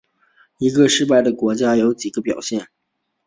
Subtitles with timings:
[0.57, 2.65] 一个失败国家有几个表现。